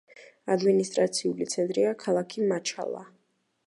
[0.55, 3.09] ადმინისტრაციული ცენტრია ქალაქი მაჩალა.